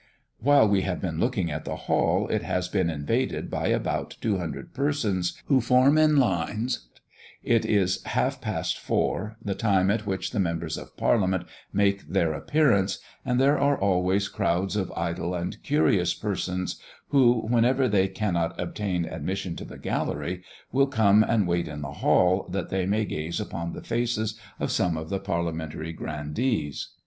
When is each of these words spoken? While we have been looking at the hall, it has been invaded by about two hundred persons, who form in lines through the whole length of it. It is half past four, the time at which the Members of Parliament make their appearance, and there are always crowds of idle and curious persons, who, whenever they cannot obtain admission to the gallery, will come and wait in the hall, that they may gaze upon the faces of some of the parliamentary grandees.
While 0.39 0.67
we 0.67 0.81
have 0.81 0.99
been 0.99 1.19
looking 1.19 1.51
at 1.51 1.63
the 1.63 1.75
hall, 1.75 2.27
it 2.29 2.41
has 2.41 2.67
been 2.67 2.89
invaded 2.89 3.51
by 3.51 3.67
about 3.67 4.17
two 4.19 4.39
hundred 4.39 4.73
persons, 4.73 5.39
who 5.45 5.61
form 5.61 5.95
in 5.95 6.17
lines 6.17 6.87
through 7.45 7.59
the 7.59 7.59
whole 7.59 7.59
length 7.59 7.65
of 7.65 7.69
it. 7.69 7.69
It 7.71 7.75
is 7.85 8.03
half 8.05 8.41
past 8.41 8.79
four, 8.79 9.37
the 9.45 9.53
time 9.53 9.91
at 9.91 10.07
which 10.07 10.31
the 10.31 10.39
Members 10.39 10.75
of 10.79 10.97
Parliament 10.97 11.43
make 11.71 12.07
their 12.07 12.33
appearance, 12.33 12.97
and 13.23 13.39
there 13.39 13.59
are 13.59 13.77
always 13.79 14.27
crowds 14.27 14.75
of 14.75 14.91
idle 14.95 15.35
and 15.35 15.61
curious 15.61 16.15
persons, 16.15 16.81
who, 17.09 17.41
whenever 17.47 17.87
they 17.87 18.07
cannot 18.07 18.59
obtain 18.59 19.05
admission 19.05 19.55
to 19.57 19.65
the 19.65 19.77
gallery, 19.77 20.41
will 20.71 20.87
come 20.87 21.23
and 21.23 21.47
wait 21.47 21.67
in 21.67 21.83
the 21.83 21.91
hall, 21.93 22.47
that 22.49 22.69
they 22.69 22.87
may 22.87 23.05
gaze 23.05 23.39
upon 23.39 23.73
the 23.73 23.83
faces 23.83 24.39
of 24.59 24.71
some 24.71 24.97
of 24.97 25.09
the 25.09 25.19
parliamentary 25.19 25.93
grandees. 25.93 26.87